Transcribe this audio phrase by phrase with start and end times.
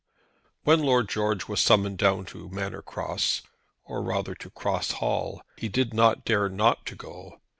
[0.63, 3.43] When Lord George was summoned down to Manor Cross,
[3.83, 7.39] or rather, to Cross Hall, he did not dare not to go.